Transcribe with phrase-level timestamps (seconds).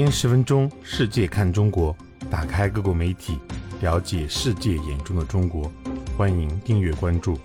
[0.00, 1.94] 天十分钟，世界看中国，
[2.30, 3.38] 打开各国媒体，
[3.82, 5.70] 了解世界眼中的中国。
[6.16, 7.38] 欢迎订阅关注。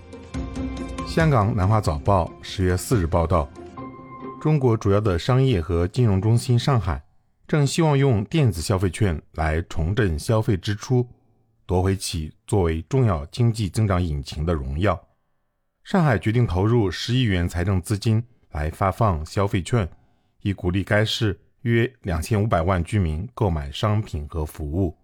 [1.06, 3.46] 香港南华早报十月四日报道，
[4.40, 7.04] 中国主要的商业和金融中心上海，
[7.46, 11.06] 正希望用电子消费券来重振消费支出，
[11.66, 14.98] 夺回其作为重要经济增长引擎的荣耀。
[15.84, 19.86] 上海决定投入十亿元财政资金来发放消费券，
[20.40, 21.38] 以鼓励该市。
[21.70, 24.96] 约两千五百万居民购买商品和服务。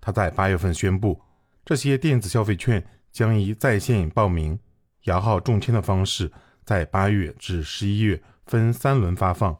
[0.00, 1.18] 他在八月份宣布，
[1.64, 4.58] 这些电子消费券将以在线报名、
[5.04, 6.30] 摇号中签的方式，
[6.64, 9.56] 在八月至十一月分三轮发放。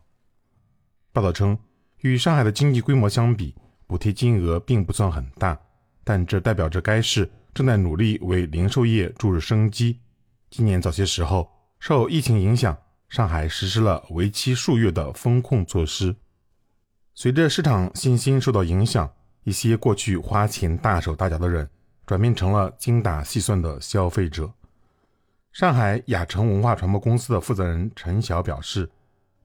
[1.12, 1.58] 报道称，
[2.02, 3.54] 与上海的经济规模相比，
[3.86, 5.58] 补贴金额并不算很大，
[6.04, 10.00] 但这代表着该市正在努力为零售业注入生机。
[10.50, 12.76] 今年早些时候，受疫情影响，
[13.08, 16.14] 上海实施了为期数月的封控措施。
[17.14, 19.12] 随着市场信心受到影响，
[19.44, 21.68] 一些过去花钱大手大脚的人，
[22.06, 24.52] 转变成了精打细算的消费者。
[25.52, 28.90] 上海雅城文化传播公司的负责人陈晓表示，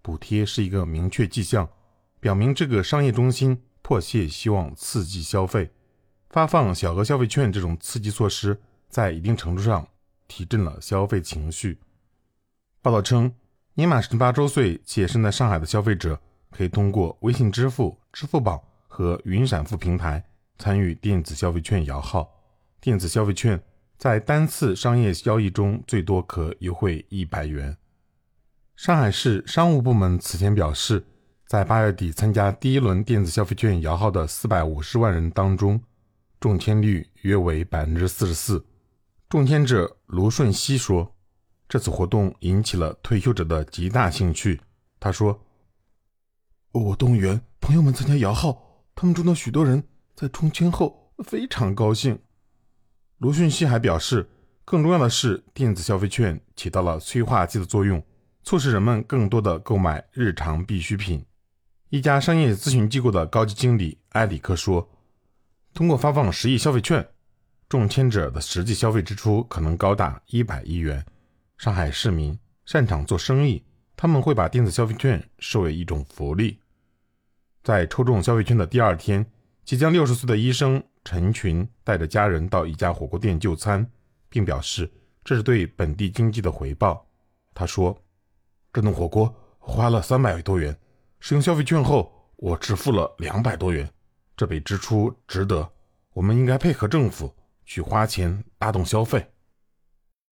[0.02, 1.68] 补贴是一个明确迹象，
[2.22, 5.70] 表明这个商业中心迫切希望刺激消费。
[6.30, 9.86] 发放小额消费券这种刺激措施，在一定程度上
[10.30, 11.80] 提振了消费情绪。
[12.82, 13.34] 报道称，
[13.74, 16.22] 年满十八周岁且身在上海的消费者。
[16.58, 20.24] 可以通过微信支付、支付宝和云闪付平台
[20.58, 22.28] 参与电子消费券摇号。
[22.82, 23.62] 电子消费券
[23.96, 27.78] 在单次商业交易中最多可优惠一百元。
[28.76, 31.06] 上海市商务部门此前表示，
[31.46, 35.80] 在八月底参加第一轮电子消费券摇号的四百五十万人当中，
[36.40, 38.66] 中签率约为百分之四十四。
[39.30, 41.14] 中签者卢顺熙说
[41.70, 44.60] ：“这次活动引起了退休者的极大兴趣。”
[45.00, 45.40] 他说。
[46.78, 49.84] 我动员朋友们参加摇号，他们中的许多人
[50.16, 52.20] 在中签后非常高兴。
[53.18, 54.30] 罗迅熙还表示，
[54.64, 58.04] 更重要的是，电子消费券起到了催化剂的作用，
[58.44, 61.26] 促使人们更多的购买日常必需品。
[61.90, 64.88] 一家商业咨询机构的高级经理埃里克说
[65.74, 67.08] ：“通过发放十亿消费券，
[67.70, 71.04] 中签者的实际消费支出可能高达一百亿元。
[71.58, 73.64] 上海市民擅长做生意，
[73.96, 76.60] 他们会把电子消费券视为一种福利。”
[77.68, 79.26] 在抽中消费券的第二天，
[79.66, 83.86] 即将六十岁的医生陈群带着家人到一家火锅店就餐，
[84.30, 84.90] 并表示
[85.22, 87.06] 这是对本地经济的回报。
[87.54, 88.02] 他说
[88.72, 90.74] ：“这顿火锅花了三百多元，
[91.20, 93.92] 使用消费券后，我支付了两百多元，
[94.38, 95.70] 这笔支出值得。
[96.14, 97.36] 我们应该配合政府
[97.66, 99.30] 去花钱拉动消费。”